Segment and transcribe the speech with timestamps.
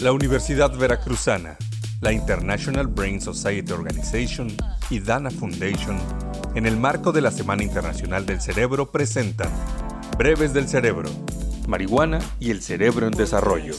[0.00, 1.56] La Universidad Veracruzana,
[2.00, 4.48] la International Brain Society Organization
[4.90, 5.96] y Dana Foundation,
[6.54, 9.50] en el marco de la Semana Internacional del Cerebro, presentan
[10.18, 11.08] Breves del Cerebro,
[11.68, 13.74] Marihuana y el Cerebro en Desarrollo.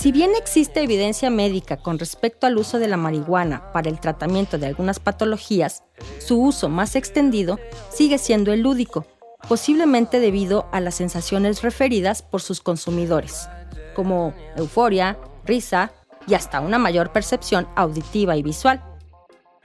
[0.00, 4.56] Si bien existe evidencia médica con respecto al uso de la marihuana para el tratamiento
[4.56, 5.82] de algunas patologías,
[6.26, 7.58] su uso más extendido
[7.90, 9.04] sigue siendo el lúdico,
[9.46, 13.46] posiblemente debido a las sensaciones referidas por sus consumidores,
[13.94, 15.92] como euforia, risa
[16.26, 18.82] y hasta una mayor percepción auditiva y visual.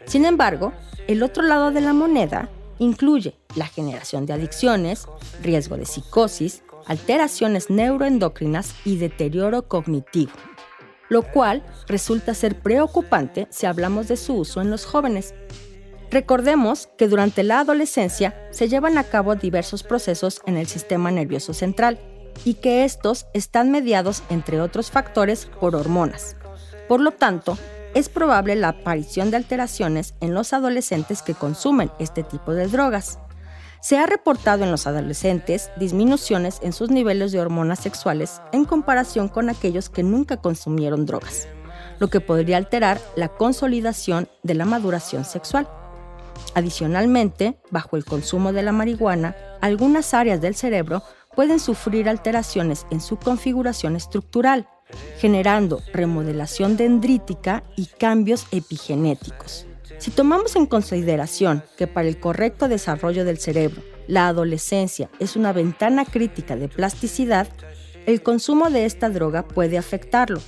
[0.06, 0.74] Sin embargo,
[1.08, 5.08] el otro lado de la moneda incluye la generación de adicciones,
[5.42, 10.32] riesgo de psicosis, alteraciones neuroendocrinas y deterioro cognitivo,
[11.10, 15.34] lo cual resulta ser preocupante si hablamos de su uso en los jóvenes.
[16.12, 21.54] Recordemos que durante la adolescencia se llevan a cabo diversos procesos en el sistema nervioso
[21.54, 22.00] central
[22.44, 26.36] y que estos están mediados, entre otros factores, por hormonas.
[26.88, 27.58] Por lo tanto,
[27.96, 33.20] es probable la aparición de alteraciones en los adolescentes que consumen este tipo de drogas.
[33.86, 39.28] Se ha reportado en los adolescentes disminuciones en sus niveles de hormonas sexuales en comparación
[39.28, 41.48] con aquellos que nunca consumieron drogas,
[42.00, 45.70] lo que podría alterar la consolidación de la maduración sexual.
[46.56, 51.04] Adicionalmente, bajo el consumo de la marihuana, algunas áreas del cerebro
[51.36, 54.68] pueden sufrir alteraciones en su configuración estructural,
[55.20, 59.68] generando remodelación dendrítica y cambios epigenéticos.
[59.98, 65.54] Si tomamos en consideración que para el correcto desarrollo del cerebro, la adolescencia es una
[65.54, 67.48] ventana crítica de plasticidad,
[68.06, 70.42] el consumo de esta droga puede afectarlo,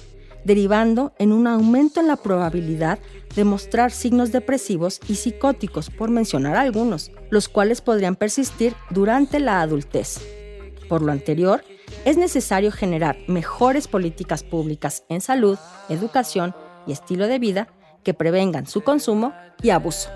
[0.44, 3.00] derivando en un aumento en la probabilidad
[3.36, 9.62] de mostrar signos depresivos y psicóticos, por mencionar algunos, los cuales podrían persistir durante la
[9.62, 10.20] adultez.
[10.88, 11.64] Por lo anterior,
[12.06, 15.58] es necesario generar mejores políticas públicas en salud,
[15.90, 16.54] educación
[16.86, 17.68] y estilo de vida
[18.08, 20.10] que prevengan su consumo y abuso.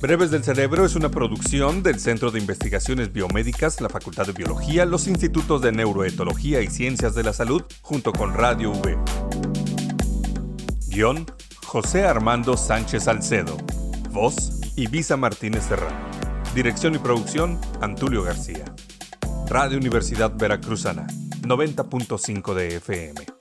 [0.00, 4.86] Breves del Cerebro es una producción del Centro de Investigaciones Biomédicas, la Facultad de Biología,
[4.86, 8.96] los Institutos de Neuroetología y Ciencias de la Salud, junto con Radio V.
[10.88, 11.26] Guión,
[11.66, 13.54] José Armando Sánchez Salcedo.
[14.12, 16.08] Voz, Ibiza Martínez Serrano.
[16.54, 18.64] Dirección y producción, Antulio García.
[19.48, 21.06] Radio Universidad Veracruzana,
[21.42, 23.35] 90.5 de FM.